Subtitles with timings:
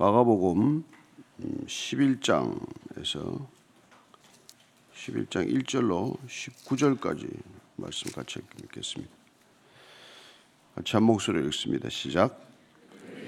[0.00, 0.82] 마가복음
[1.66, 3.46] 11장에서
[4.94, 7.28] 11장 1절로 19절까지
[7.76, 9.12] 말씀 같이 읽겠습니다.
[10.74, 11.90] 같이 한 목소리로 읽습니다.
[11.90, 12.40] 시작.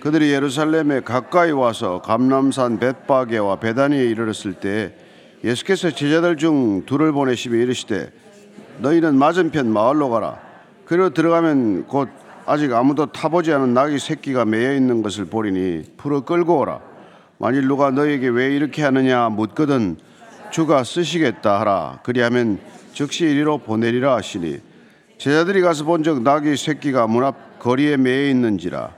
[0.00, 4.96] 그들이 예루살렘에 가까이 와서 감람산 벳바게와 베다니에 이르렀을 때
[5.44, 8.10] 예수께서 제자들 중 둘을 보내시며 이르시되
[8.78, 10.40] 너희는 맞은편 마을로 가라.
[10.86, 12.08] 그리고 들어가면 곧
[12.44, 16.80] 아직 아무도 타보지 않은 낙이 새끼가 매여 있는 것을 보리니 풀어 끌고 오라.
[17.38, 19.96] 만일 누가 너에게 왜 이렇게 하느냐 묻거든
[20.50, 22.00] 주가 쓰시겠다 하라.
[22.02, 22.58] 그리하면
[22.92, 24.58] 즉시 이리로 보내리라 하시니
[25.18, 28.90] 제자들이 가서 본적 낙이 새끼가 문 앞 거리에 매여 있는지라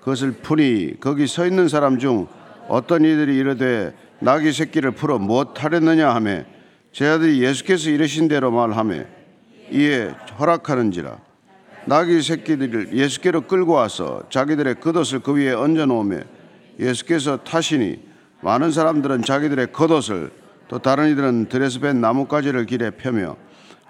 [0.00, 2.28] 그것을 푸니 거기 서 있는 사람 중
[2.68, 6.46] 어떤 이들이 이르되 낙이 새끼를 풀어 무엇 하렸느냐 하매
[6.92, 9.06] 제자들이 예수께서 이르신 대로 말하매
[9.72, 11.18] 이에 허락하는지라
[11.86, 16.20] 낙이 새끼들을 예수께로 끌고 와서 자기들의 겉옷을 그 위에 얹어 놓으며
[16.78, 18.00] 예수께서 타시니
[18.40, 20.30] 많은 사람들은 자기들의 겉옷을
[20.68, 23.36] 또 다른 이들은 들에서 벤 나뭇가지를 길에 펴며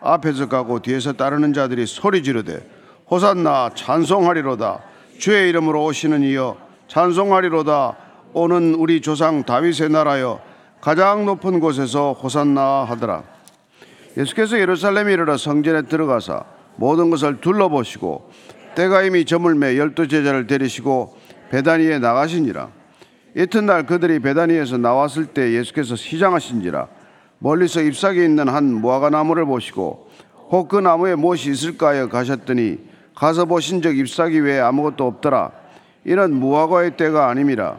[0.01, 2.69] 앞에서 가고 뒤에서 따르는 자들이 소리 지르되
[3.11, 4.81] 호산나 찬송하리로다.
[5.19, 6.57] 주의 이름으로 오시는 이여
[6.89, 7.97] 찬송하리로다.
[8.33, 10.41] 오는 우리 조상 다윗의 나라여
[10.81, 13.23] 가장 높은 곳에서 호산나 하더라.
[14.17, 16.43] 예수께서 예루살렘에 이르러 성전에 들어가사
[16.77, 18.31] 모든 것을 둘러보시고
[18.75, 21.17] 때가 이미 저물매 열두 제자를 데리시고
[21.51, 22.71] 베다니에 나가시니라.
[23.37, 26.89] 이튿날 그들이 베다니에서 나왔을 때 예수께서 시장하신지라
[27.39, 30.09] 멀리서 잎사귀 있는 한 무화과 나무를 보시고
[30.51, 32.79] 혹 그 나무에 무엇이 있을까 하여 가셨더니
[33.15, 35.51] 가서 보신 적 잎사귀 외에 아무것도 없더라.
[36.05, 37.77] 이는 무화과의 때가 아님이라.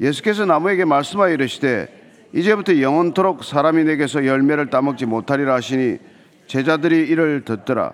[0.00, 1.88] 예수께서 나무에게 말씀하여 이르시되
[2.32, 5.98] 이제부터 영원토록 사람이 내게서 열매를 따먹지 못하리라 하시니
[6.46, 7.92] 제자들이 이를 듣더라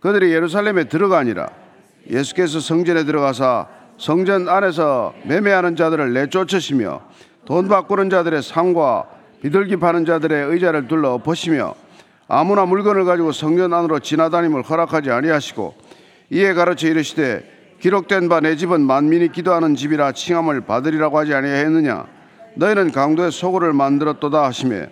[0.00, 1.48] 그들이 예루살렘에 들어가니라.
[2.10, 3.66] 예수께서 성전에 들어가사
[3.98, 7.02] 성전 안에서 매매하는 자들을 내쫓으시며
[7.44, 9.06] 돈 바꾸는 자들의 상과
[9.42, 11.74] 비둘기 파는 자들의 의자를 둘러 엎으시며
[12.28, 15.74] 아무나 물건을 가지고 성전 안으로 지나다님을 허락하지 아니하시고
[16.30, 22.06] 이에 가르쳐 이르시되 기록된 바 내 집은 만민이 기도하는 집이라 칭함을 받으리라고 하지 아니하였느냐?
[22.54, 24.86] 너희는 강도의 소굴을 만들었도다 하시며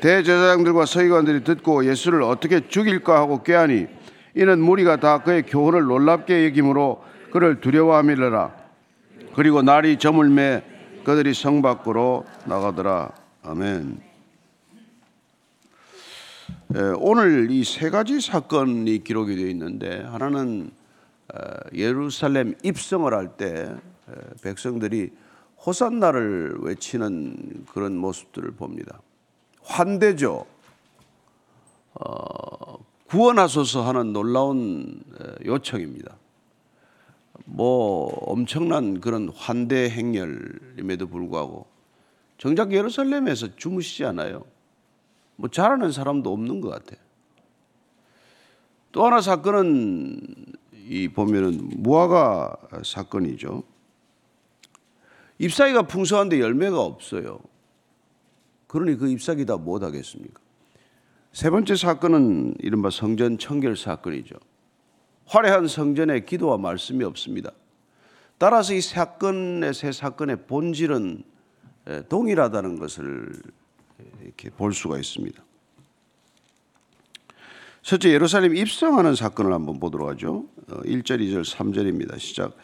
[0.00, 3.86] 대제사장들과 서기관들이 듣고 예수를 어떻게 죽일까 하고 꾀하니
[4.38, 8.54] 이는 무리가 다 그의 교훈을 놀랍게 여김으로 그를 두려워함이라
[9.34, 10.62] 그리고 날이 저물매
[11.02, 13.10] 그들이 성 밖으로 나가더라
[13.42, 14.00] 아멘.
[16.76, 20.70] 에, 오늘 이 세 가지 사건이 기록이 되어 있는데 하나는
[21.34, 21.38] 어,
[21.74, 23.74] 예루살렘 입성을 할 때
[24.42, 25.10] 백성들이
[25.66, 29.00] 호산나를 외치는 그런 모습들을 봅니다.
[29.62, 30.46] 환대죠.
[31.94, 32.47] 어,
[33.08, 35.02] 구원하소서 하는 놀라운
[35.44, 36.16] 요청입니다.
[37.46, 41.66] 뭐 엄청난 그런 환대 행렬임에도 불구하고
[42.36, 44.44] 정작 예루살렘에서 주무시지 않아요.
[45.36, 47.00] 뭐 잘하는 사람도 없는 것 같아요.
[48.92, 50.20] 또 하나 사건은
[50.72, 53.62] 이 보면은 무화과 사건이죠.
[55.38, 57.40] 잎사귀가 풍성한데 열매가 없어요.
[58.66, 60.40] 그러니 그 잎사귀 다 못 하겠습니까?
[61.32, 64.36] 세 번째 사건은 이른바 성전 청결 사건이죠.
[65.26, 67.52] 화려한 성전에 기도와 말씀이 없습니다.
[68.38, 71.22] 따라서 이 사건의 세 사건의 본질은
[72.08, 73.32] 동일하다는 것을
[74.22, 75.42] 이렇게 볼 수가 있습니다.
[77.82, 80.44] 첫째 예루살렘 입성하는 사건을 한번 보도록 하죠.
[80.68, 82.18] 1절, 2절, 3절입니다.
[82.18, 82.56] 시작.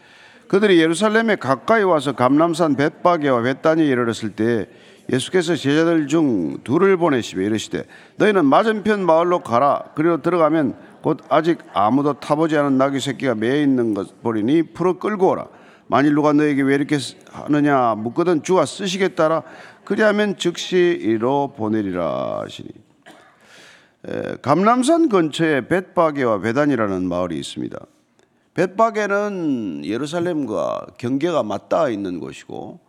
[0.48, 4.68] 그들이 예루살렘에 가까이 와서 감람산 벳바게와 벳단에 이르렀을 때
[5.12, 7.84] 예수께서 제자들 중 둘을 보내시며 이르시되
[8.16, 9.92] 너희는 맞은편 마을로 가라.
[9.94, 15.30] 그리고 들어가면 곧 아직 아무도 타보지 않은 나귀 새끼가 매여 있는 것 보리니 풀어 끌고
[15.30, 15.46] 오라.
[15.86, 16.96] 만일 누가 너에게 왜 이렇게
[17.30, 19.42] 하느냐 묻거든 주가 쓰시겠다라.
[19.84, 22.68] 그리하면 즉시 이로 보내리라 하시니.
[24.42, 27.78] 감람산 근처에 벳바게와 베단이라는 마을이 있습니다.
[28.54, 32.80] 벳바게는 예루살렘과 경계가 맞닿아 있는 곳이고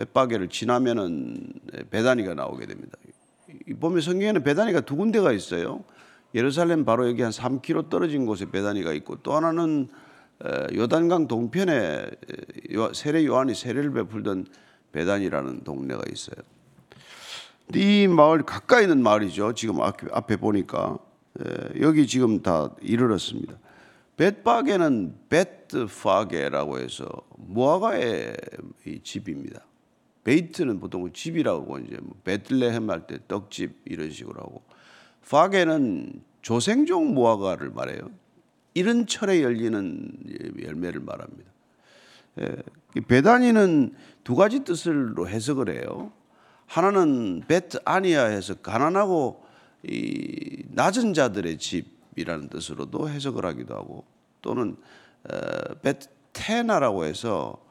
[0.00, 1.52] 벳바게를 지나면은
[1.90, 2.96] 베다니가 나오게 됩니다.
[3.78, 5.84] 보면 성경에는 베다니가 두 군데가 있어요.
[6.34, 9.88] 예루살렘 바로 여기 한 3km 떨어진 곳에 베다니가 있고 또 하나는
[10.74, 12.06] 요단강 동편에
[12.94, 14.46] 세례 요한이 세례를 베풀던
[14.92, 16.36] 베단이라는 동네가 있어요.
[17.74, 19.52] 이 마을 가까이 있는 마을이죠.
[19.52, 20.98] 지금 앞에 보니까
[21.80, 23.58] 여기 지금 다 이르렀습니다.
[24.16, 27.06] 벳바게는 벳파게라고 해서
[27.36, 28.34] 무화과의
[29.02, 29.66] 집입니다.
[30.24, 34.62] 베이트는 보통 집이라고 이제 뭐 베틀레헴 할 때 떡집 이런 식으로 하고
[35.28, 38.10] 파게는 조생종 무화과를 말해요.
[38.74, 40.10] 이른 철에 열리는
[40.62, 41.50] 열매를 말합니다.
[42.40, 42.56] 예,
[42.96, 43.94] 이 베다니는
[44.24, 46.12] 두 가지 뜻으로 해석을 해요.
[46.66, 49.44] 하나는 베트 아니아에서 가난하고
[49.82, 54.04] 이 낮은 자들의 집이라는 뜻으로도 해석을 하기도 하고
[54.42, 54.76] 또는
[55.28, 57.69] 어, 베테나라고 해서 에,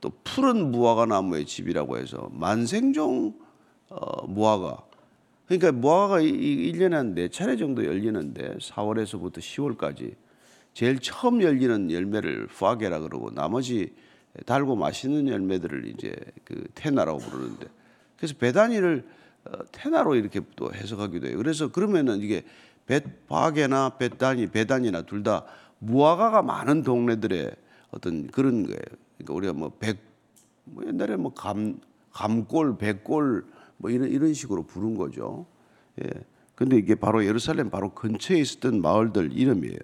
[0.00, 3.34] 또 푸른 무화과 나무의 집이라고 해서 만생종
[3.90, 4.84] 어, 무화과
[5.46, 10.14] 그러니까 무화과가 이- 이 1년에 한네 차례 정도 열리는데 4월에서부터 10월까지
[10.74, 13.94] 제일 처음 열리는 열매를 푸아게라 그러고 나머지
[14.46, 16.14] 달고 맛있는 열매들을 이제
[16.44, 17.66] 그 테나라고 부르는데
[18.16, 19.04] 그래서 배단위를
[19.46, 21.36] 어, 테나로 이렇게 또 해석하기도 해요.
[21.38, 22.44] 그래서 그러면은 이게
[22.86, 25.44] 벳바게나 배단이 배단이나 둘 다
[25.80, 27.50] 무화과가 많은 동네들의
[27.92, 28.80] 어떤 그런 거예요.
[29.18, 29.98] 그러니까 우리가 뭐백
[30.64, 31.78] 뭐 옛날에 뭐 감
[32.12, 33.44] 감골 백골
[33.76, 35.46] 뭐 이런 이런 식으로 부른 거죠.
[36.02, 36.10] 예.
[36.54, 39.78] 근데 이게 바로 예루살렘 바로 근처에 있었던 마을들 이름이에요.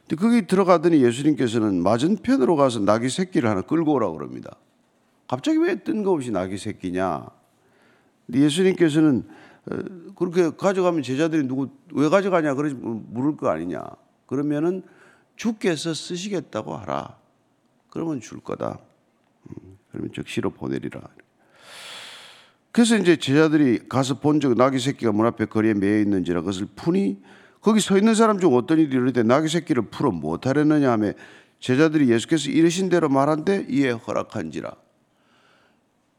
[0.00, 4.56] 근데 거기 들어가더니 예수님께서는 맞은편으로 가서 나귀 새끼를 하나 끌고 오라고 그럽니다.
[5.28, 7.28] 갑자기 왜 뜬금없이 나귀 새끼냐?
[8.26, 9.24] 근데 예수님께서는
[9.70, 13.84] 어, 그렇게 가져가면 제자들이 누구 왜 가져가냐 그러지 물을 거 아니냐?
[14.26, 14.82] 그러면은
[15.36, 17.21] 주께서 쓰시겠다고 하라.
[17.92, 18.78] 그러면 줄 거다.
[19.48, 21.02] 음, 그러면 즉시로 보내리라.
[22.70, 27.20] 그래서 이제 제자들이 가서 본적 나귀 새끼가 문 앞에 거리에 매여 있는지라 그것을 푸니
[27.60, 31.12] 거기 서 있는 사람 중 어떤 이들이 이르되 나귀 새끼를 풀어 못하려느냐 하며
[31.60, 34.74] 제자들이 예수께서 이르신 대로 말한데 이에 허락한지라.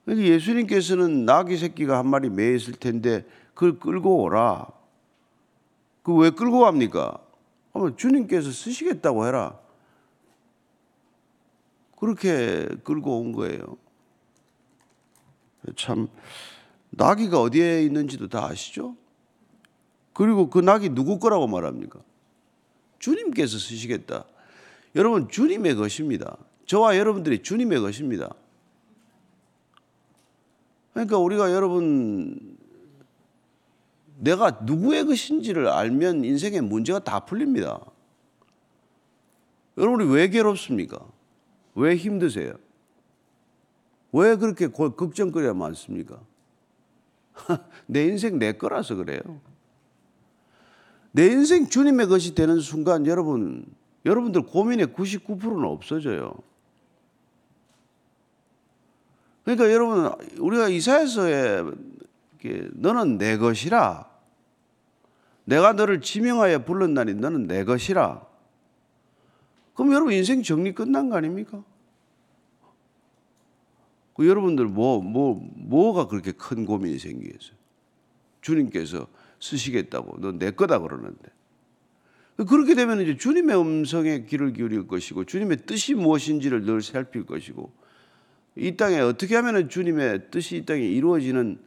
[0.05, 4.67] 근데 예수님께서는 나귀 새끼가 한 마리 매여 있을 텐데 그걸 끌고 오라.
[6.03, 7.17] 그 왜 끌고 갑니까?
[7.71, 9.62] 어, 주님께서 쓰시겠다고 해라.
[12.03, 13.77] 그렇게 끌고 온 거예요.
[15.77, 16.09] 참
[16.89, 18.97] 나귀가 어디에 있는지도 다 아시죠?
[20.11, 22.01] 그리고 그 낙이 누구 거라고 말합니까?
[22.99, 24.25] 주님께서 쓰시겠다.
[24.95, 26.35] 여러분 주님의 것입니다.
[26.65, 28.35] 저와 여러분들이 주님의 것입니다.
[30.91, 32.57] 그러니까 우리가 여러분
[34.19, 37.79] 내가 누구의 것인지를 알면 인생의 문제가 다 풀립니다.
[39.77, 41.12] 여러분이 왜 괴롭습니까?
[41.75, 42.53] 왜 힘드세요?
[44.11, 46.19] 왜 그렇게 고- 걱정거리가 많습니까?
[47.87, 49.19] 내 인생 내 거라서 그래요.
[51.11, 53.65] 내 인생 주님의 것이 되는 순간 여러분,
[54.05, 56.33] 여러분들 고민의 99%는 없어져요.
[59.43, 61.71] 그러니까 여러분, 우리가 이사에서의
[62.73, 64.09] 너는 내 것이라.
[65.45, 68.25] 내가 너를 지명하여 불렀나니 너는 내 것이라.
[69.73, 71.63] 그럼 여러분 인생 정리 끝난 거 아닙니까?
[74.15, 77.57] 그 여러분들 뭐, 뭐, 뭐가 그렇게 큰 고민이 생기겠어요?
[78.41, 79.07] 주님께서
[79.39, 81.29] 쓰시겠다고, 너 내 거다 그러는데.
[82.47, 87.71] 그렇게 되면 이제 주님의 음성에 귀를 기울일 것이고, 주님의 뜻이 무엇인지를 늘 살필 것이고,
[88.55, 91.59] 이 땅에 어떻게 하면 주님의 뜻이 이 땅에 이루어지는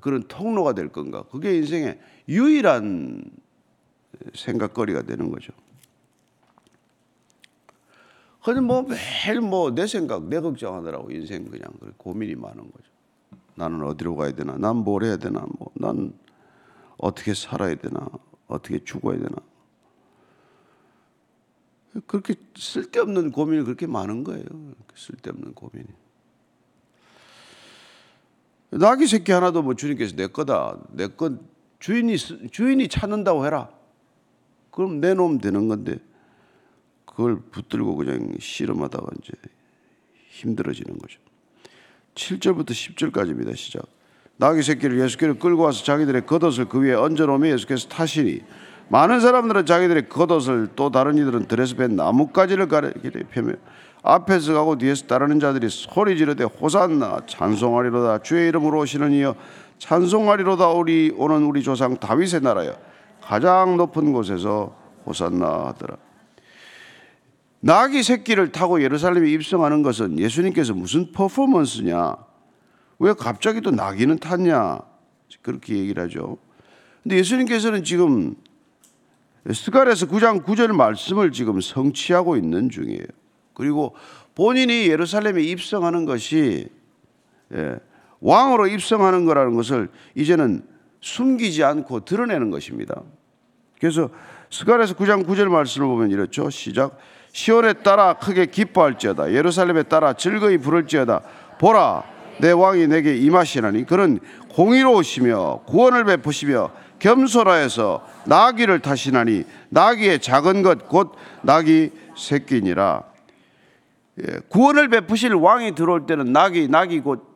[0.00, 1.24] 그런 통로가 될 건가?
[1.30, 3.24] 그게 인생의 유일한
[4.34, 5.52] 생각거리가 되는 거죠.
[8.44, 11.66] 근데 뭐 매일 뭐 내 생각, 내 걱정하느라고 인생 그냥
[11.96, 12.90] 고민이 많은 거죠.
[13.54, 14.56] 나는 어디로 가야 되나?
[14.58, 15.40] 난 뭘 해야 되나?
[15.58, 16.12] 뭐 난
[16.98, 18.08] 어떻게 살아야 되나?
[18.48, 19.36] 어떻게 죽어야 되나?
[22.06, 24.44] 그렇게 쓸데없는 고민이 그렇게 많은 거예요.
[24.94, 25.86] 쓸데없는 고민이.
[28.70, 30.78] 나귀 새끼 하나도 뭐 주님께서 내 거다.
[30.92, 31.46] 내건
[31.78, 33.68] 주인이 쓰- 주인이 찾는다고 해라.
[34.70, 35.98] 그럼 내놓으면 되는 건데
[37.14, 39.32] 그걸 붙들고 그냥 씨름하다가 이제
[40.30, 41.20] 힘들어지는 거죠.
[42.14, 43.54] 7절부터 10절까지입니다.
[43.54, 43.82] 시작.
[44.38, 48.40] 나귀 새끼를 예수께로 끌고 와서 자기들의 겉옷을 그 위에 얹어놓으며 예수께서 타시니
[48.88, 53.52] 많은 사람들은 자기들의 겉옷을 또 다른 이들은 들에서 벤 나뭇가지를 가리키려 펴며
[54.02, 59.36] 앞에서 가고 뒤에서 따르는 자들이 소리 지르되 호산나 찬송하리로다 주의 이름으로 오시는 이여
[59.78, 62.74] 찬송하리로다 우리 오는 우리 조상 다윗의 나라여
[63.20, 64.74] 가장 높은 곳에서
[65.06, 65.96] 호산나 하더라.
[67.64, 72.16] 나귀 새끼를 타고 예루살렘에 입성하는 것은 예수님께서 무슨 퍼포먼스냐?
[72.98, 74.80] 왜 갑자기 또 나귀는 탔냐?
[75.42, 76.38] 그렇게 얘기를 하죠.
[77.02, 78.34] 근데 예수님께서는 지금
[79.50, 83.04] 스가랴서 9장 9절 말씀을 지금 성취하고 있는 중이에요.
[83.54, 83.94] 그리고
[84.34, 86.68] 본인이 예루살렘에 입성하는 것이
[87.54, 87.78] 예,
[88.20, 90.66] 왕으로 입성하는 거라는 것을 이제는
[91.00, 93.02] 숨기지 않고 드러내는 것입니다.
[93.78, 94.10] 그래서
[94.50, 96.50] 스가랴서 9장 9절 말씀을 보면 이렇죠.
[96.50, 96.98] 시작.
[97.32, 99.32] 시온에 따라 크게 기뻐할지어다.
[99.32, 101.22] 예루살렘에 따라 즐거이 부를지어다.
[101.58, 102.04] 보라,
[102.38, 104.18] 내 왕이 내게 임하시나니 그는
[104.50, 113.02] 공의로우시며 구원을 베푸시며 겸손하여서 나귀를 타시나니 나귀의 작은 것 곧 나귀 새끼니라.
[114.20, 117.26] 예, 구원을 베푸실 왕이 들어올 때는 낙이 낙이 곧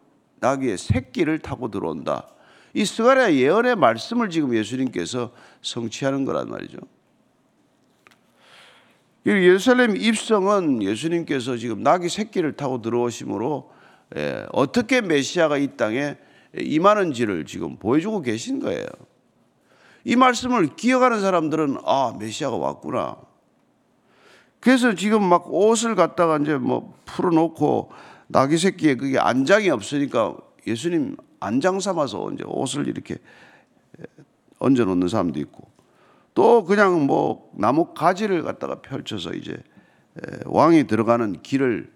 [0.40, 2.28] 나귀의 새끼를 타고 들어온다.
[2.74, 5.30] 이 스가랴 예언의 말씀을 지금 예수님께서
[5.62, 6.76] 성취하는 거란 말이죠.
[9.26, 13.72] 이 예루살렘 입성은 예수님께서 지금 나귀 새끼를 타고 들어오심으로
[14.16, 16.16] 예, 어떻게 메시아가 이 땅에
[16.56, 18.86] 임하는지를 지금 보여주고 계신 거예요.
[20.04, 23.16] 이 말씀을 기억하는 사람들은 아 메시아가 왔구나.
[24.60, 27.90] 그래서 지금 막 옷을 갖다가 이제 뭐 풀어놓고
[28.28, 30.36] 나귀 새끼에 그게 안장이 없으니까
[30.68, 33.16] 예수님 안장 삼아서 이제 옷을 이렇게
[34.60, 35.75] 얹어 놓는 사람도 있고
[36.36, 39.56] 또 그냥 뭐 나무 가지를 갖다가 펼쳐서 이제
[40.44, 41.90] 왕이 들어가는 길을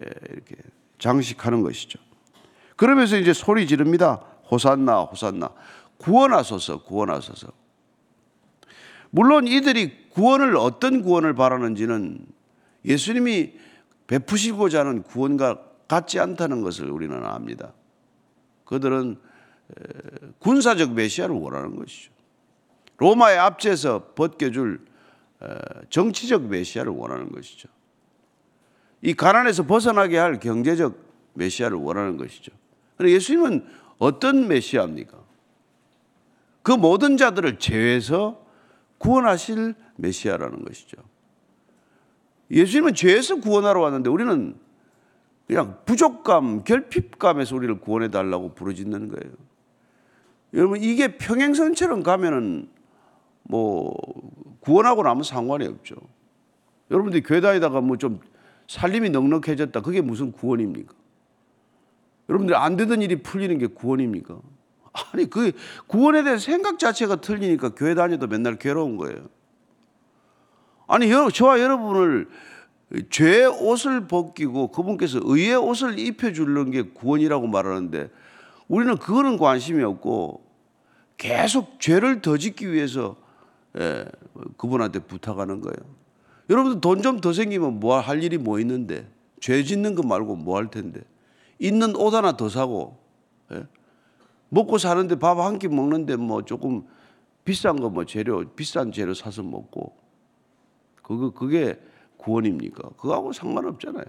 [0.00, 0.56] 이렇게
[0.98, 1.98] 장식하는 것이죠.
[2.76, 4.24] 그러면서 이제 소리 지릅니다.
[4.50, 5.52] 호산나 호산나
[5.98, 7.48] 구원하소서 구원하소서.
[9.10, 12.24] 물론 이들이 구원을 어떤 구원을 바라는지는
[12.86, 13.52] 예수님이
[14.06, 17.74] 베푸시고자 하는 구원과 같지 않다는 것을 우리는 압니다.
[18.64, 19.20] 그들은
[20.38, 22.10] 군사적 메시아를 원하는 것이죠.
[23.02, 24.80] 로마의 압제에서 벗겨줄
[25.90, 27.68] 정치적 메시아를 원하는 것이죠.
[29.00, 30.96] 이 가난에서 벗어나게 할 경제적
[31.34, 32.52] 메시아를 원하는 것이죠.
[33.00, 33.66] 예수님은
[33.98, 35.18] 어떤 메시아입니까?
[36.62, 38.46] 그 모든 자들을 제외해서
[38.98, 40.96] 구원하실 메시아라는 것이죠.
[42.52, 44.56] 예수님은 죄에서 구원하러 왔는데 우리는
[45.48, 49.34] 그냥 부족감, 결핍감에서 우리를 구원해 달라고 부르짖는 거예요.
[50.54, 52.68] 여러분 이게 평행선처럼 가면은
[53.44, 53.94] 뭐
[54.60, 55.96] 구원하고 나면 상관이 없죠.
[56.90, 58.20] 여러분들이 교회 다니다가 뭐 좀
[58.68, 59.80] 살림이 넉넉해졌다.
[59.82, 60.94] 그게 무슨 구원입니까?
[62.28, 64.38] 여러분들이 안 되던 일이 풀리는 게 구원입니까?
[65.12, 65.52] 아니 그
[65.86, 69.28] 구원에 대한 생각 자체가 틀리니까 교회 다녀도 맨날 괴로운 거예요.
[70.86, 72.28] 아니 저와 여러분을
[73.10, 78.10] 죄의 옷을 벗기고 그분께서 의의 옷을 입혀주는 게 구원이라고 말하는데
[78.68, 80.44] 우리는 그거는 관심이 없고
[81.16, 83.16] 계속 죄를 더 짓기 위해서
[83.78, 84.04] 예,
[84.56, 85.76] 그분한테 부탁하는 거예요.
[86.50, 89.08] 여러분들 돈 좀 더 생기면 뭐 할 일이 뭐 있는데
[89.40, 91.00] 죄 짓는 거 말고 뭐 할 텐데
[91.58, 92.98] 있는 옷 하나 더 사고
[93.52, 93.64] 예?
[94.50, 96.86] 먹고 사는데 밥 한 끼 먹는데 뭐 조금
[97.44, 99.96] 비싼 거 뭐 재료 비싼 재료 사서 먹고
[101.02, 101.80] 그거 그게
[102.18, 102.90] 구원입니까?
[102.90, 104.04] 그거하고 상관없잖아요.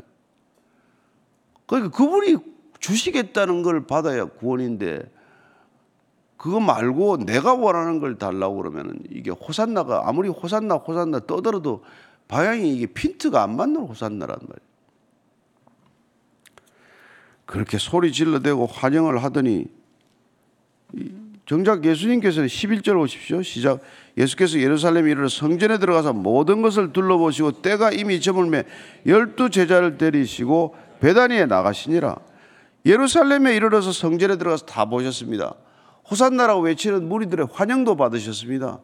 [1.65, 2.38] 그러니까 그분이
[2.79, 5.10] 주시겠다는 걸 받아야 구원인데
[6.43, 11.85] 그거 말고 내가 원하는 걸 달라고 그러면 이게 호산나가 아무리 호산나 호산나 떠들어도
[12.27, 14.67] 방향이 이게 핀트가 안 맞는 호산나란 말이에요.
[17.45, 19.67] 그렇게 소리 질러대고 환영을 하더니
[21.45, 23.41] 정작 예수님께서는 11절 오십시오.
[23.41, 23.79] 시작.
[24.17, 28.65] 예수께서 예루살렘에 이르러 성전에 들어가서 모든 것을 둘러보시고 때가 이미 저물매
[29.05, 32.17] 열두 제자를 데리시고 베다니에 나가시니라.
[32.85, 35.55] 예루살렘에 이르러서 성전에 들어가서 다 보셨습니다.
[36.13, 38.79] 호산나라고 외치는 무리들의 환영도 받으셨습니다.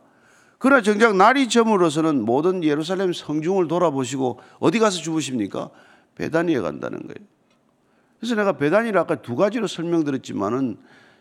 [0.58, 5.70] 그러나 정작 날이 저물어서는 모든 예루살렘 성중을 돌아보시고 어디 가서 주무십니까?
[6.16, 7.28] 베다니에 간다는 거예요.
[8.20, 10.78] 그래서 내가 베다니를 아까 두 가지로 설명드렸지만은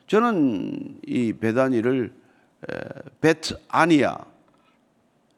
[0.06, 2.12] 저는 이 베다니를
[3.20, 4.16] 베트 아니아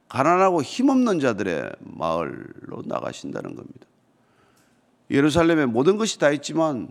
[0.09, 3.87] 가난하고 힘없는 자들의 마을로 나가신다는 겁니다.
[5.11, 6.89] 예루살렘에 모든 것이 다 있지만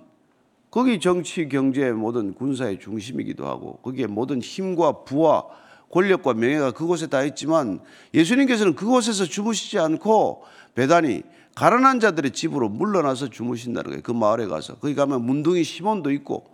[0.71, 5.45] 거기 정치, 경제, 모든 군사의 중심이기도 하고 거기에 모든 힘과 부와
[5.91, 7.79] 권력과 명예가 그곳에 다 있지만
[8.13, 10.43] 예수님께서는 그곳에서 주무시지 않고
[10.75, 11.23] 배단이
[11.55, 14.01] 가난한 자들의 집으로 물러나서 주무신다는 거예요.
[14.03, 16.45] 그 마을에 가서 거기 가면 문둥이 시몬도 있고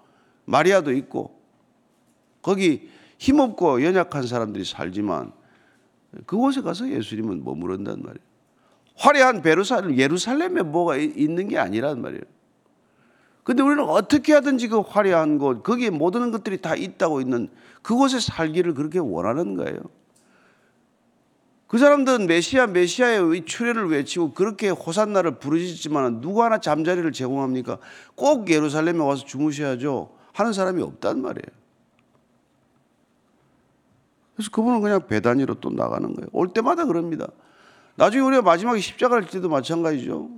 [0.46, 1.38] 마리아도 있고
[2.42, 5.34] 거기 힘없고 연약한 사람들이 살지만
[6.26, 8.26] 그곳에 가서 예수님은 머무른단 말이에요.
[8.96, 12.24] 화려한 베루살렘, 예루살렘에 뭐가 있는 게 아니란 말이에요.
[13.46, 17.48] 근데 우리는 어떻게 하든지 그 화려한 곳, 거기에 모든 것들이 다 있다고 있는
[17.84, 19.78] 그곳에 살기를 그렇게 원하는 거예요.
[21.68, 27.78] 그 사람들은 메시아, 메시아의 출현을 외치고 그렇게 호산나를 부르짖지만 누구 하나 잠자리를 제공합니까?
[28.16, 30.10] 꼭 예루살렘에 와서 주무셔야죠.
[30.34, 31.66] 하는 사람이 없단 말이에요.
[34.36, 36.28] 그래서 그분은 그냥 배단위로 또 나가는 거예요.
[36.32, 37.28] 올 때마다 그럽니다.
[37.94, 40.32] 나중에 우리가 마지막에 십자가를 때도 마찬가지죠.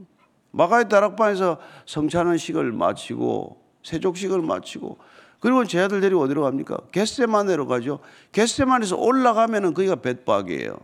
[0.57, 4.97] 마가의 다락방에서 성찬은식을 마치고 세족식을 마치고
[5.39, 6.77] 그리고 제 아들 데리고 어디로 갑니까?
[6.91, 7.99] 겟세만으로 가죠.
[8.31, 10.75] 겟세만에서 올라가면은 거기가 벳박이에요.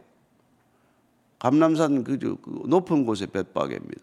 [1.39, 2.20] 감남산 그
[2.68, 4.01] 높은 곳의 벳박입니다.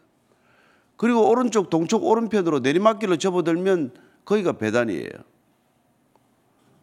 [0.96, 3.92] 그리고 오른쪽 동쪽 오른편으로 내리막길로 접어들면
[4.24, 5.08] 거기가 배단이에요.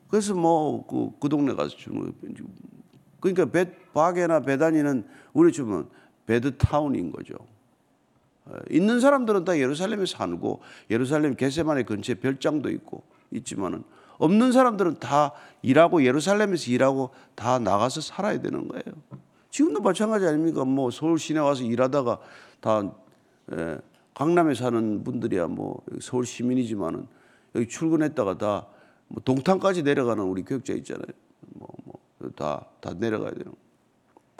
[0.07, 2.13] 그래서 뭐그 그 동네 가서 주는
[3.19, 5.89] 그러니까 벳바게나 베다니는 우리 주면
[6.25, 7.35] 베드타운인 거죠.
[8.49, 13.83] 어, 있는 사람들은 다 예루살렘에 살고 예루살렘 게세만의 근처에 별장도 있고 있지만은
[14.19, 18.83] 없는 사람들은 다 일하고 예루살렘에서 일하고 다 나가서 살아야 되는 거예요.
[19.49, 20.65] 지금도 마찬가지 아닙니까?
[20.65, 22.19] 뭐 서울 시내 와서 일하다가
[22.59, 22.91] 다
[23.53, 23.77] 예,
[24.13, 27.07] 강남에 사는 분들이야 뭐 서울 시민이지만은
[27.55, 28.77] 여기 출근했다가 다
[29.07, 31.07] 뭐 동탄까지 내려가는 우리 교육자 있잖아요.
[32.19, 33.53] 뭐뭐다다 내려가야 되는.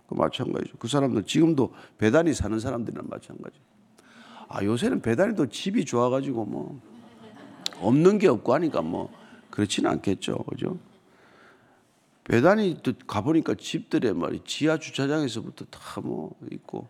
[0.08, 0.78] 그 마찬가지죠.
[0.78, 3.60] 그 사람들 지금도 배단이 사는 사람들이랑 마찬가지.
[4.50, 6.82] 아 요새는 배단이도 집이 좋아가지고 뭐
[7.82, 9.12] 없는 게 없고 하니까 뭐
[9.50, 10.78] 그렇지는 않겠죠, 그죠?
[12.24, 16.88] 배단이 또 가보니까 집들에 말이 지하 주차장에서부터 다 뭐 있고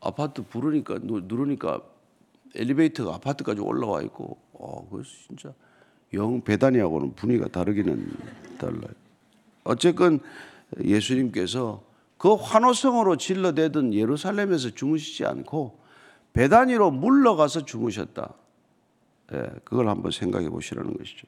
[0.00, 1.82] 아파트 부르니까 누, 누르니까
[2.54, 5.52] 엘리베이터가 아파트까지 올라와 있고, 어, 그 진짜
[6.14, 8.10] 영 배단이하고는 분위기가 다르기는
[8.58, 8.90] 달라요.
[9.64, 10.20] 어쨌건
[10.82, 11.82] 예수님께서
[12.16, 15.78] 그 환호성으로 질러대던 예루살렘에서 주무시지 않고
[16.38, 18.32] 배단위로 물러가서 주무셨다.
[19.32, 21.26] 예, 그걸 한번 생각해 보시라는 것이죠.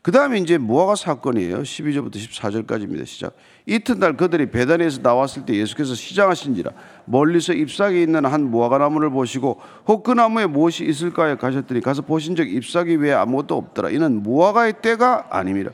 [0.00, 1.62] 그 다음에 이제 무화과 사건이에요.
[1.62, 3.04] 12절부터 14절까지입니다.
[3.04, 3.34] 시작.
[3.66, 6.70] 이튿날 그들이 배단에서 나왔을 때 예수께서 시장하신지라
[7.04, 12.36] 멀리서 잎사귀 있는 한 무화과 나무를 보시고 혹 그 나무에 무엇이 있을까에 가셨더니 가서 보신
[12.36, 13.90] 적 잎사귀 외에 아무것도 없더라.
[13.90, 15.72] 이는 무화과의 때가 아닙니다.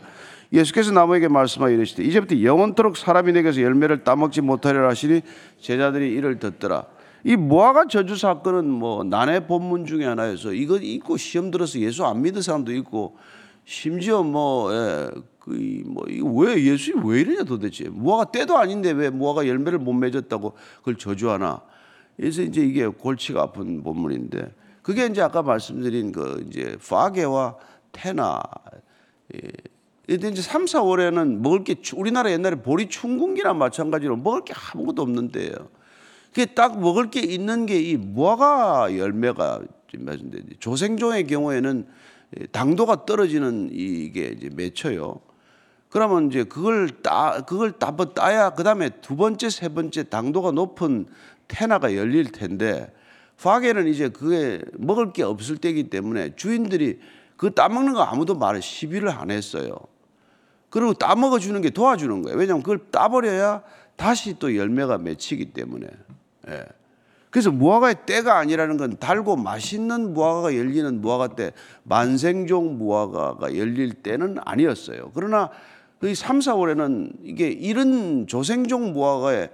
[0.54, 5.20] 예수께서 나무에게 말씀하여 이르시되 이제부터 영원토록 사람이 내게서 열매를 따먹지 못하리라 하시니
[5.60, 6.97] 제자들이 이를 듣더라.
[7.28, 12.22] 이 무화과 저주 사건은 뭐 난해 본문 중에 하나여서 이거 읽고 시험 들어서 예수 안
[12.22, 13.18] 믿는 사람도 있고
[13.66, 15.50] 심지어 뭐, 예, 그,
[15.84, 17.90] 뭐, 왜, 예수님 왜 이러냐 도대체.
[17.90, 21.60] 무화과 때도 아닌데 왜 무화과 열매를 못 맺었다고 그걸 저주하나.
[22.16, 27.56] 그래서 이제 이게 골치가 아픈 본문인데 그게 이제 아까 말씀드린 그 이제 파게와
[27.92, 28.40] 테나.
[29.34, 29.50] 예.
[30.08, 35.77] 이제 3, 4월에는 먹을 게 우리나라 옛날에 보리 충궁기나 마찬가지로 먹을 게 아무것도 없는데요.
[36.30, 39.62] 그게 딱 먹을 게 있는 게 이 무화과 열매가
[40.58, 41.86] 조생종의 경우에는
[42.52, 45.20] 당도가 떨어지는 이게 이제 맺혀요.
[45.88, 51.06] 그러면 이제 그걸 따 그걸 따 따야 그 다음에 두 번째 세 번째 당도가 높은
[51.48, 52.92] 테나가 열릴 텐데
[53.42, 56.98] 파게는 이제 그게 먹을 게 없을 때이기 때문에 주인들이
[57.36, 59.78] 그 따먹는 거 아무도 말을 시비를 안 했어요.
[60.68, 62.36] 그리고 따먹어 주는 게 도와주는 거예요.
[62.36, 63.62] 왜냐하면 그걸 따버려야
[63.96, 65.86] 다시 또 열매가 맺히기 때문에.
[66.48, 66.64] 예.
[67.30, 74.38] 그래서 무화과의 때가 아니라는 건 달고 맛있는 무화과가 열리는 무화과 때 만생종 무화과가 열릴 때는
[74.44, 75.12] 아니었어요.
[75.14, 75.50] 그러나
[76.02, 79.50] 이 3, 4월에는 이게 이런 조생종 무화과의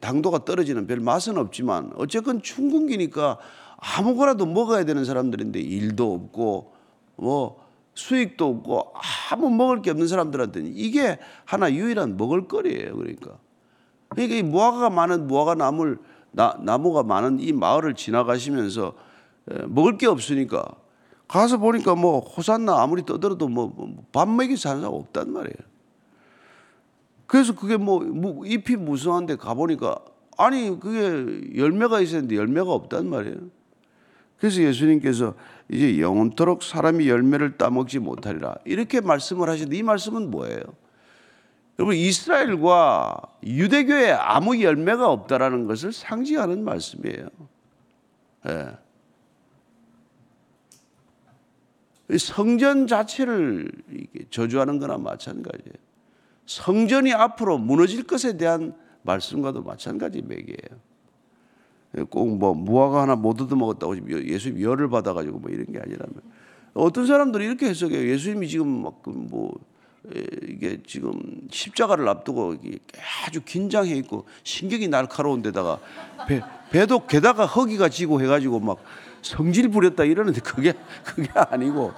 [0.00, 3.38] 당도가 떨어지는 별 맛은 없지만 어쨌건 충분기니까
[3.76, 6.72] 아무거나도 먹어야 되는 사람들인데 일도 없고
[7.16, 8.92] 뭐 수익도 없고
[9.30, 12.96] 아무 먹을 게 없는 사람들한테는 이게 하나 유일한 먹을 거리예요.
[12.96, 13.38] 그러니까.
[14.16, 15.98] 그러니까 이 무화과가 많은 무화과 나무를
[16.32, 18.94] 나, 나무가 많은 이 마을을 지나가시면서
[19.68, 20.64] 먹을 게 없으니까
[21.28, 25.54] 가서 보니까 뭐 호산나 아무리 떠들어도 뭐밥 먹이 사는 사람 없단 말이에요.
[27.26, 29.98] 그래서 그게 뭐, 뭐 잎이 무성한데 가보니까
[30.38, 33.36] 아니 그게 열매가 있었는데 열매가 없단 말이에요.
[34.38, 35.34] 그래서 예수님께서
[35.70, 40.60] 이제 영원토록 사람이 열매를 따먹지 못하리라 이렇게 말씀을 하시는데 이 말씀은 뭐예요?
[41.78, 47.28] 여러분 이스라엘과 유대교에 아무 열매가 없다라는 것을 상징하는 말씀이에요.
[48.48, 48.78] 예.
[52.18, 53.70] 성전 자체를
[54.30, 55.74] 저주하는 거나 마찬가지예요.
[56.46, 62.06] 성전이 앞으로 무너질 것에 대한 말씀과도 마찬가지 맥이에요.
[62.10, 66.22] 꼭 뭐 무화과 하나 못 얻어먹었다고 예수님 열을 받아가지고 뭐 이런 게 아니라면
[66.74, 68.08] 어떤 사람들이 이렇게 해석해요.
[68.08, 69.58] 예수님이 지금 막뭐
[70.48, 71.12] 이게 지금
[71.50, 72.56] 십자가를 앞두고
[73.26, 75.80] 아주 긴장해 있고 신경이 날카로운 데다가
[76.28, 76.40] 배,
[76.70, 78.78] 배도 게다가 허기가 지고 해가지고 막
[79.22, 81.92] 성질 부렸다 이러는데 그게 그게 아니고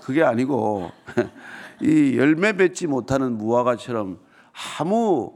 [0.00, 0.90] 그게 아니고
[1.82, 4.18] 이 열매 맺지 못하는 무화과처럼
[4.78, 5.32] 아무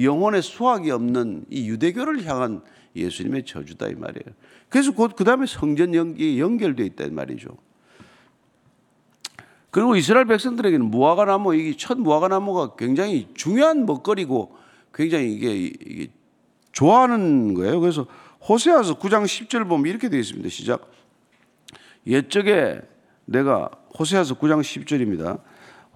[0.00, 2.62] 영혼의 수확이 없는 이 유대교를 향한
[2.94, 4.34] 예수님의 저주다 이 말이에요.
[4.68, 7.56] 그래서 곧 그 다음에 성전 연기 연결돼 있다 이 말이죠.
[9.70, 14.56] 그리고 이스라엘 백성들에게는 무화과 나무, 이 첫 무화과 나무가 굉장히 중요한 먹거리고
[14.94, 16.08] 굉장히 이게, 이게
[16.72, 17.80] 좋아하는 거예요.
[17.80, 18.06] 그래서
[18.48, 20.48] 호세아서 9장 10절 보면 이렇게 되어 있습니다.
[20.48, 20.90] 시작.
[22.06, 22.80] 옛적에
[23.26, 25.40] 내가 호세아서 9장 10절입니다.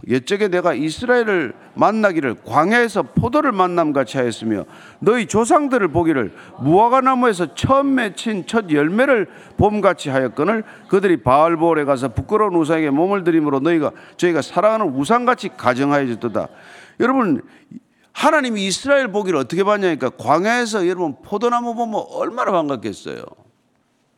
[0.09, 4.65] 옛적에 내가 이스라엘을 만나기를 광야에서 포도를 만남 같이 하였으며
[4.99, 12.55] 너희 조상들을 보기를 무화과 나무에서 처음 맺힌 첫 열매를 봄같이 하였거늘 그들이 바알볼에 가서 부끄러운
[12.57, 16.49] 우상에게 몸을 들임으로 너희가 저희가 사랑하는 우상같이 가정하여졌다.
[17.01, 17.43] 여러분
[18.13, 23.25] 하나님이 이스라엘 보기를 어떻게 봤냐니까 광야에서 여러분 포도나무 보면 얼마나 반갑겠어요.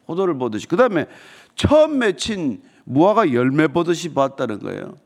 [0.06, 0.66] 포도를 보듯이.
[0.66, 1.06] 그 다음에
[1.54, 5.03] 처음 맺힌 무화과 열매 보듯이 봤다는 거예요.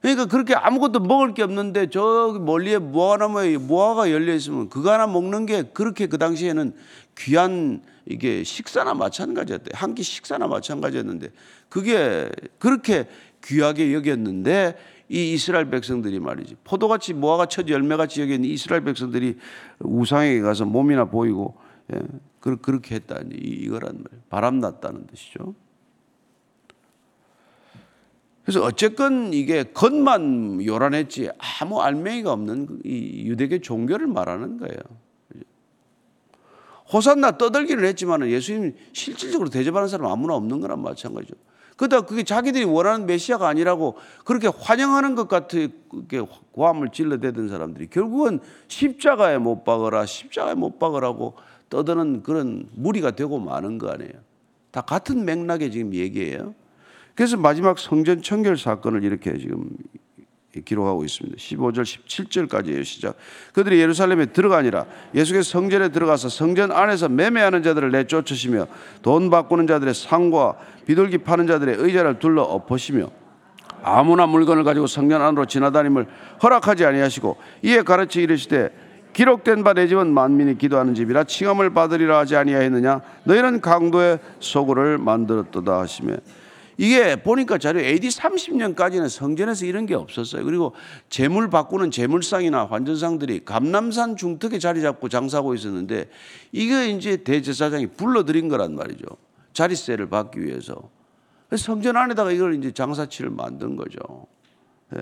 [0.00, 5.46] 그러니까 그렇게 아무것도 먹을 게 없는데 저기 멀리에 무화과나무에 무화과가 열려 있으면 그거 하나 먹는
[5.46, 6.72] 게 그렇게 그 당시에는
[7.16, 9.72] 귀한 이게 식사나 마찬가지였대.
[9.74, 11.30] 한 끼 식사나 마찬가지였는데
[11.68, 13.08] 그게 그렇게
[13.44, 19.36] 귀하게 여겼는데 이 이스라엘 백성들이 말이지 포도같이 무화과 첫 열매같이 여겼는 이스라엘 백성들이
[19.80, 21.56] 우상에게 가서 몸이나 보이고
[21.92, 22.00] 예,
[22.40, 24.22] 그렇게 했다 이거란 말이에요.
[24.28, 25.54] 바람났다는 뜻이죠.
[28.48, 31.28] 그래서 어쨌건 이게 겉만 요란했지
[31.60, 34.78] 아무 알맹이가 없는 이 유대교 종교를 말하는 거예요.
[36.90, 41.34] 호산나 떠들기를 했지만 예수님 실질적으로 대접하는 사람 아무나 없는 거랑 마찬가지죠.
[41.76, 45.70] 그러다 그게 자기들이 원하는 메시아가 아니라고 그렇게 환영하는 것 같은
[46.52, 51.34] 고함을 질러대던 사람들이 결국은 십자가에 못 박으라 십자가에 못 박으라고
[51.68, 54.12] 떠드는 그런 무리가 되고 마는 거 아니에요.
[54.70, 56.54] 다 같은 맥락의 지금 얘기예요.
[57.18, 59.66] 그래서 마지막 성전 청결 사건을 이렇게 지금
[60.64, 61.36] 기록하고 있습니다.
[61.36, 62.84] 15절, 17절까지예요.
[62.84, 63.16] 시작.
[63.52, 68.68] 그들이 예루살렘에 들어가니라 예수께서 성전에 들어가서 성전 안에서 매매하는 자들을 내쫓으시며
[69.02, 73.10] 돈 바꾸는 자들의 상과 비둘기 파는 자들의 의자를 둘러 엎으시며
[73.82, 76.06] 아무나 물건을 가지고 성전 안으로 지나다님을
[76.40, 78.70] 허락하지 아니하시고 이에 가르치 이르시되
[79.12, 85.80] 기록된 바 내 집은 만민이 기도하는 집이라 칭함을 받으리라 하지 아니하였느냐 너희는 강도의 소굴을 만들었도다
[85.80, 86.14] 하시며
[86.78, 90.44] 이게 보니까 자료 AD 30년까지는 성전에서 이런 게 없었어요.
[90.44, 90.74] 그리고
[91.10, 96.08] 재물 바꾸는 재물상이나 환전상들이 감남산 중턱에 자리 잡고 장사하고 있었는데
[96.52, 99.06] 이게 이제 대제사장이 불러들인 거란 말이죠.
[99.52, 100.88] 자리세를 받기 위해서.
[101.56, 103.98] 성전 안에다가 이걸 이제 장사치를 만든 거죠.
[104.90, 105.00] 네.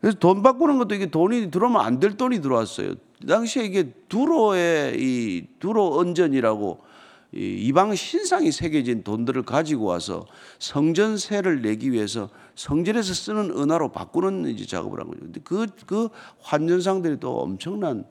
[0.00, 2.94] 그래서 돈 바꾸는 것도 이게 돈이 들어오면 안 될 돈이 들어왔어요.
[3.26, 6.86] 당시에 이게 두로의 이 두로 언전이라고
[7.32, 10.26] 이방 신상이 새겨진 돈들을 가지고 와서
[10.58, 15.20] 성전세를 내기 위해서 성전에서 쓰는 은화로 바꾸는 이제 작업을 한 거죠.
[15.20, 16.08] 근데 그, 그
[16.40, 18.04] 환전상들이 또 엄청난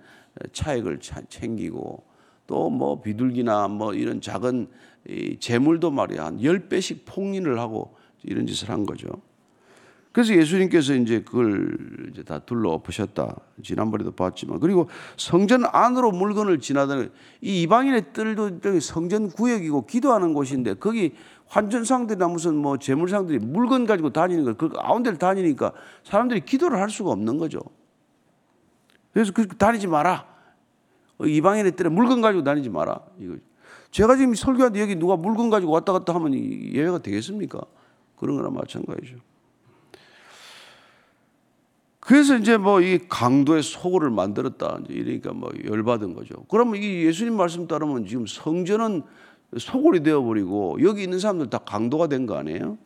[0.54, 1.00] 차익을
[1.30, 2.04] 챙기고
[2.46, 4.68] 또 뭐 비둘기나 뭐 이런 작은
[5.40, 9.08] 재물도 말이야 한 10배씩 폭린을 하고 이런 짓을 한 거죠.
[10.18, 11.78] 그래서 예수님께서 이제 그걸
[12.10, 13.36] 이제 다 둘러 엎으셨다.
[13.62, 14.60] 지난번에도 봤지만.
[14.60, 17.10] 그리고 성전 안으로 물건을 지나다니
[17.42, 21.14] 이 이방인의 뜰도 성전 구역이고 기도하는 곳인데 거기
[21.46, 27.12] 환전상들이나 무슨 뭐 재물상들이 물건 가지고 다니는 거, 그 가운데를 다니니까 사람들이 기도를 할 수가
[27.12, 27.60] 없는 거죠.
[29.14, 30.26] 그래서 그 다니지 마라.
[31.24, 33.02] 이방인의 뜰에 물건 가지고 다니지 마라.
[33.20, 33.36] 이거.
[33.92, 37.62] 제가 지금 설교하는데 여기 누가 물건 가지고 왔다 갔다 하면 예외가 되겠습니까?
[38.16, 39.18] 그런 거나 마찬가지죠.
[42.08, 44.80] 그래서 이제 뭐 이 강도의 소굴을 만들었다.
[44.88, 46.36] 이러니까 뭐 열받은 거죠.
[46.50, 49.04] 그러면 이 예수님 말씀 따르면 지금 성전은
[49.58, 52.78] 소굴이 되어버리고 여기 있는 사람들 다 강도가 된 거 아니에요?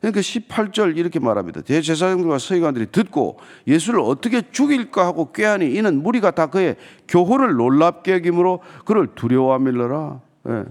[0.00, 1.62] 그러니까 18절 이렇게 말합니다.
[1.62, 6.76] 대제사장들과 서기관들이 듣고 예수를 어떻게 죽일까 하고 꾀하니 이는 무리가 다 그의
[7.08, 10.20] 교훈을 놀랍게 여김으로 그를 두려워하밀러라.
[10.50, 10.64] 예.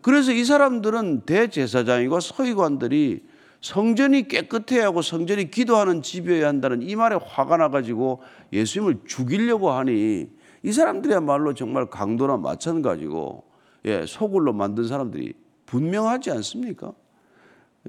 [0.00, 3.24] 그래서 이 사람들은 대제사장이고 서기관들이
[3.60, 10.28] 성전이 깨끗해야 하고 성전이 기도하는 집이어야 한다는 이 말에 화가 나가지고 예수님을 죽이려고 하니
[10.62, 13.44] 이 사람들이야말로 정말 강도나 마찬가지고
[13.84, 15.34] 예, 소굴로 만든 사람들이
[15.66, 16.92] 분명하지 않습니까?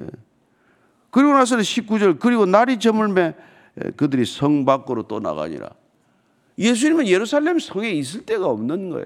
[0.01, 0.07] 예.
[1.11, 3.35] 그리고 나서는 19절 그리고 날이 저물매
[3.83, 5.69] 예, 그들이 성 밖으로 또 나가니라.
[6.57, 9.05] 예수님은 예루살렘 성에 있을 데가 없는 거예요.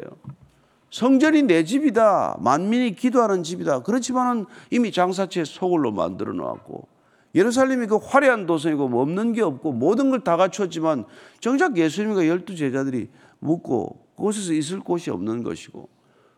[0.94, 2.38] 성전이 내 집이다.
[2.40, 3.82] 만민이 기도하는 집이다.
[3.82, 6.88] 그렇지만은 이미 장사채 소굴로 만들어 놓았고
[7.34, 11.06] 예루살렘이 그 화려한 도성이고 뭐 없는 게 없고 모든 걸 다 갖췄지만
[11.40, 15.90] 정작 예수님과 열두 제자들이 묵고 그곳에서 있을 곳이 없는 것이고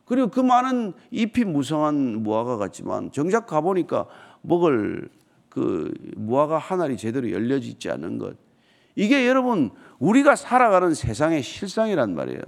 [0.06, 4.08] 그리고 그 많은 잎이 무성한 무화과 같지만 정작 가보니까
[4.42, 5.10] 먹을
[5.50, 8.38] 그 무화과 하나리 제대로 열려지지 않은 것.
[8.96, 12.40] 이게 여러분 우리가 살아가는 세상의 실상이란 말이에요.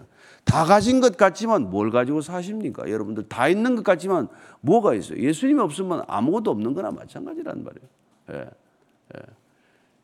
[0.48, 2.90] 다 가진 것 같지만 뭘 가지고 사십니까?
[2.90, 4.30] 여러분들 다 있는 것 같지만
[4.62, 5.20] 뭐가 있어요?
[5.20, 7.90] 예수님이 없으면 아무것도 없는 거나 마찬가지란 말이에요.
[8.32, 8.50] 예,
[9.16, 9.22] 예.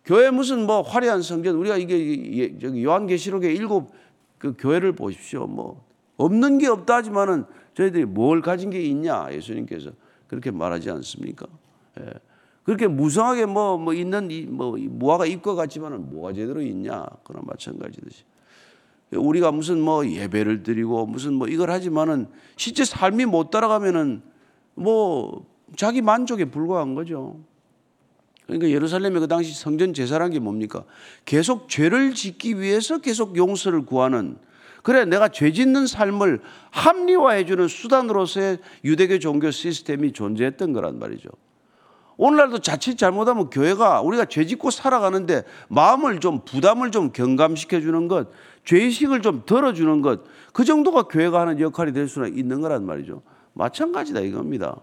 [0.05, 3.91] 교회 무슨 뭐 화려한 성전 우리가 이게 저기 요한계시록의 일곱
[4.37, 5.47] 그 교회를 보십시오.
[5.47, 5.85] 뭐
[6.17, 9.91] 없는 게 없다 하지만은 저희들이 뭘 가진 게 있냐 예수님께서
[10.27, 11.47] 그렇게 말하지 않습니까?
[12.01, 12.05] 예.
[12.63, 18.23] 그렇게 무성하게 뭐, 뭐 있는 뭐 무화과 잎과 같지만은 뭐가 제대로 있냐 그나 마찬가지듯이
[19.17, 24.21] 우리가 무슨 뭐 예배를 드리고 무슨 뭐 이걸 하지만은 실제 삶이 못 따라가면은
[24.75, 25.45] 뭐
[25.75, 27.39] 자기 만족에 불과한 거죠.
[28.45, 30.83] 그러니까 예루살렘의 그 당시 성전 제사란 게 뭡니까?
[31.25, 34.37] 계속 죄를 짓기 위해서 계속 용서를 구하는
[34.83, 41.29] 그래 내가 죄 짓는 삶을 합리화해 주는 수단으로서의 유대교 종교 시스템이 존재했던 거란 말이죠.
[42.17, 48.29] 오늘날도 자칫 잘못하면 교회가 우리가 죄 짓고 살아가는데 마음을 좀 부담을 좀 경감시켜 주는 것,
[48.65, 50.21] 죄의식을 좀 덜어주는 것,
[50.53, 53.21] 그 정도가 교회가 하는 역할이 될 수는 있는 거란 말이죠.
[53.53, 54.77] 마찬가지다 이겁니다.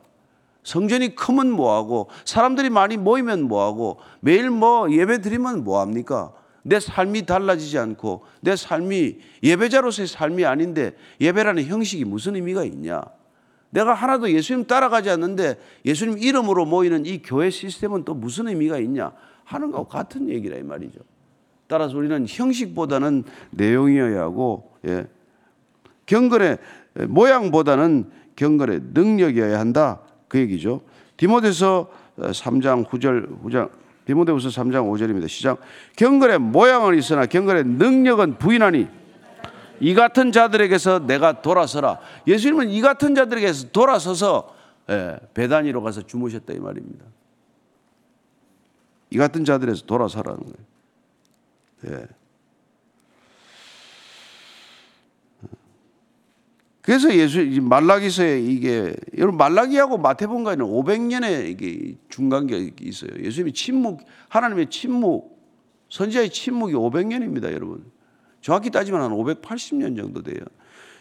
[0.62, 6.32] 성전이 크면 뭐하고 사람들이 많이 모이면 뭐하고 매일 뭐 예배 드리면 뭐합니까?
[6.62, 13.00] 내 삶이 달라지지 않고 내 삶이 예배자로서의 삶이 아닌데 예배라는 형식이 무슨 의미가 있냐?
[13.70, 19.12] 내가 하나도 예수님 따라가지 않는데 예수님 이름으로 모이는 이 교회 시스템은 또 무슨 의미가 있냐
[19.44, 21.00] 하는 것과 같은 얘기라 이 말이죠.
[21.66, 25.06] 따라서 우리는 형식보다는 내용이어야 하고 예.
[26.06, 26.58] 경건의
[27.08, 30.82] 모양보다는 경건의 능력이어야 한다 그 얘기죠.
[31.16, 33.70] 디모데서 3장 9절 9장
[34.06, 35.28] 디모데후서 3장 5절입니다.
[35.28, 35.60] 시작.
[35.96, 38.88] 경건의 모양은 있으나 경건의 능력은 부인하니
[39.80, 41.98] 이 같은 자들에게서 내가 돌아서라.
[42.26, 44.54] 예수님은 이 같은 자들에게서 돌아서서
[44.90, 47.04] 예, 배단위로 가서 주무셨다 이 말입니다.
[49.10, 51.98] 이 같은 자들에서 돌아서라는 거예요.
[52.00, 52.06] 예.
[56.82, 63.10] 그래서 예수 말라기서에 이게 여러분 말라기하고 마태복음과는 500년의 이게 중간격이 있어요.
[63.18, 65.40] 예수님이 침묵 하나님의 침묵
[65.90, 67.84] 선지자의 침묵이 500년입니다, 여러분.
[68.40, 70.40] 정확히 따지면 한 580년 정도 돼요.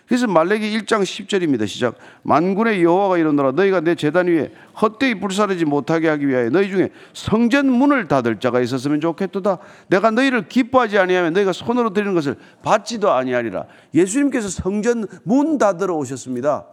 [0.07, 1.67] 그래서 말레기 1장 10절입니다.
[1.67, 1.95] 시작.
[2.23, 7.71] 만군의 여호와가 이르노라 너희가 내 제단 위에 헛되이 불사르지 못하게 하기 위하여 너희 중에 성전
[7.71, 9.59] 문을 닫을 자가 있었으면 좋겠도다.
[9.87, 13.65] 내가 너희를 기뻐하지 아니하면 너희가 손으로 드리는 것을 받지도 아니하리라.
[13.93, 16.65] 예수님께서 성전 문 닫으러 오셨습니다.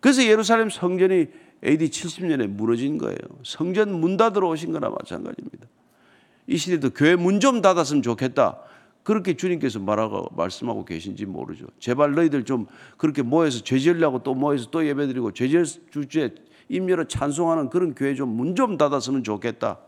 [0.00, 1.28] 그래서 예루살렘 성전이
[1.64, 3.16] AD 70년에 무너진 거예요.
[3.42, 5.66] 성전 문 닫으러 오신 거나 마찬가지입니다.
[6.46, 8.58] 이 시대도 교회 문 좀 닫았으면 좋겠다.
[9.06, 11.66] 그렇게 주님께서 말하고 말씀하고 계신지 모르죠.
[11.78, 12.66] 제발 너희들 좀
[12.96, 16.34] 그렇게 모여서 죄 지으려고 또 모여서 또 예배드리고 죄 지을 주주에
[16.68, 19.78] 임열어 찬송하는 그런 교회 좀문좀 닫았으면 좋겠다.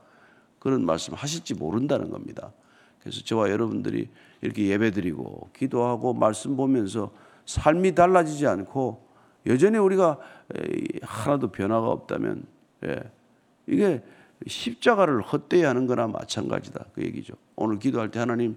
[0.61, 2.53] 그런 말씀 하실지 모른다는 겁니다.
[3.01, 4.09] 그래서 저와 여러분들이
[4.41, 7.11] 이렇게 예배드리고 기도하고 말씀 보면서
[7.45, 9.05] 삶이 달라지지 않고
[9.47, 10.17] 여전히 우리가
[11.03, 12.45] 하나도 변화가 없다면
[12.85, 13.03] 예,
[13.67, 14.01] 이게
[14.47, 16.85] 십자가를 헛되이 하는 거나 마찬가지다.
[16.95, 17.35] 그 얘기죠.
[17.57, 18.57] 오늘 기도할 때 하나님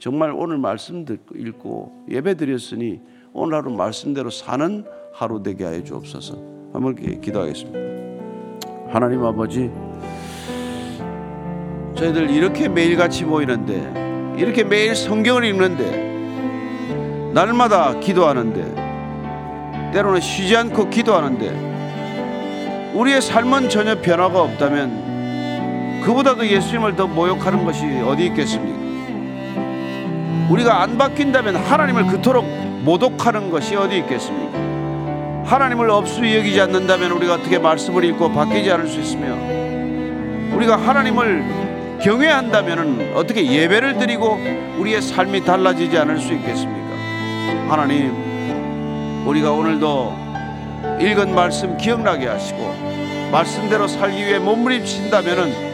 [0.00, 3.00] 정말 오늘 말씀 듣고 읽고 예배 드렸으니
[3.32, 6.36] 오늘 하루 말씀대로 사는 하루 되게 하여 주옵소서.
[6.72, 7.78] 한번 기도하겠습니다.
[8.90, 9.70] 하나님 아버지,
[11.94, 23.20] 저희들 이렇게 매일같이 모이는데, 이렇게 매일 성경을 읽는데, 날마다 기도하는데, 때로는 쉬지 않고 기도하는데, 우리의
[23.20, 28.77] 삶은 전혀 변화가 없다면, 그보다도 예수님을 더 모욕하는 것이 어디 있겠습니까?
[30.48, 32.44] 우리가 안 바뀐다면 하나님을 그토록
[32.82, 34.58] 모독하는 것이 어디 있겠습니까?
[35.44, 39.34] 하나님을 없이 여기지 않는다면 우리가 어떻게 말씀을 읽고 바뀌지 않을 수 있으며
[40.54, 44.38] 우리가 하나님을 경외한다면 어떻게 예배를 드리고
[44.78, 46.88] 우리의 삶이 달라지지 않을 수 있겠습니까?
[47.68, 50.28] 하나님, 우리가 오늘도
[51.00, 52.74] 읽은 말씀 기억나게 하시고
[53.32, 55.68] 말씀대로 살기 위해 몸부림친다면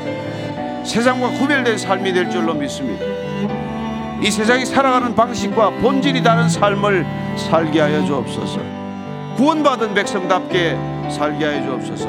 [0.84, 3.23] 세상과 구별된 삶이 될 줄로 믿습니다.
[4.22, 8.60] 이 세상이 살아가는 방식과 본질이 다른 삶을 살게 하여 주옵소서.
[9.36, 10.76] 구원받은 백성답게
[11.10, 12.08] 살게 하여 주옵소서.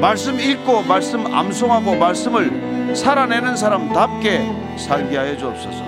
[0.00, 5.84] 말씀 읽고 말씀 암송하고 말씀을 살아내는 사람답게 살게 하여 주옵소서.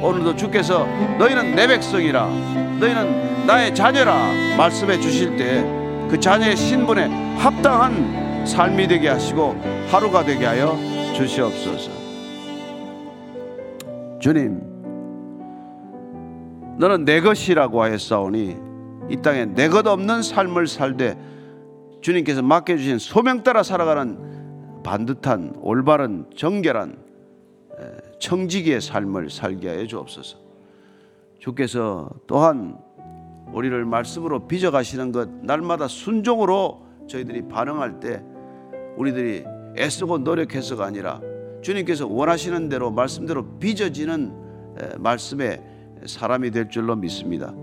[0.00, 0.86] 오늘도 주께서
[1.18, 2.26] 너희는 내 백성이라
[2.78, 5.78] 너희는 나의 자녀라 말씀해 주실 때
[6.08, 9.54] 그 자녀의 신분에 합당한 삶이 되게 하시고
[9.90, 10.74] 하루가 되게 하여
[11.14, 11.90] 주시옵소서.
[14.18, 14.67] 주님
[16.78, 18.56] 너는 내 것이라고 하였사오니
[19.10, 21.18] 이 땅에 내 것 없는 삶을 살되
[22.00, 26.96] 주님께서 맡겨주신 소명 따라 살아가는 반듯한 올바른 정결한
[28.20, 30.38] 청지기의 삶을 살게 하여 주옵소서.
[31.38, 32.78] 주께서 또한
[33.52, 38.22] 우리를 말씀으로 빚어 가시는 것 날마다 순종으로 저희들이 반응할 때
[38.96, 39.44] 우리들이
[39.76, 41.20] 애쓰고 노력해서가 아니라
[41.62, 44.32] 주님께서 원하시는 대로 말씀대로 빚어지는
[44.98, 45.62] 말씀에
[46.06, 47.54] 사람이 될 줄로 믿습니다.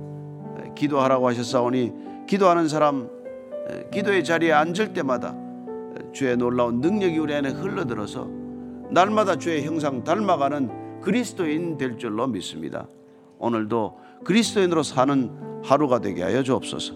[0.75, 3.09] 기도하라고 하셨사오니 기도하는 사람
[3.91, 5.35] 기도의 자리에 앉을 때마다
[6.11, 8.29] 주의 놀라운 능력이 우리 안에 흘러들어서
[8.91, 12.87] 날마다 주의 형상 닮아가는 그리스도인 될 줄로 믿습니다.
[13.39, 16.93] 오늘도 그리스도인으로 사는 하루가 되게 하여 주옵소서.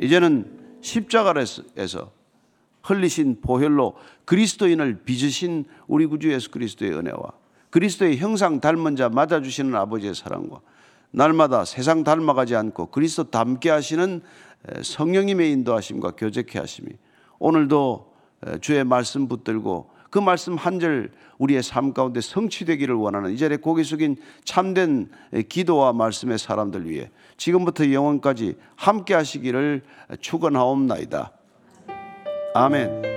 [0.00, 2.10] 이제는 십자가에서
[2.82, 3.94] 흘리신 보혈로
[4.24, 7.32] 그리스도인을 빚으신 우리 구주 예수 그리스도의 은혜와
[7.70, 10.60] 그리스도의 형상 닮은 자 맞아주시는 아버지의 사랑과
[11.14, 14.20] 날마다 세상 닮아가지 않고 그리스도 닮게 하시는
[14.68, 16.88] 에, 성령님의 인도하심과 교제케 하심이
[17.38, 18.12] 오늘도
[18.46, 23.56] 에, 주의 말씀 붙들고 그 말씀 한 절 우리의 삶 가운데 성취되기를 원하는 이 자리에
[23.56, 29.82] 고개 숙인 참된 에, 기도와 말씀의 사람들 위해 지금부터 영원까지 함께 하시기를
[30.20, 31.32] 축원하옵나이다.
[32.54, 33.13] 아멘.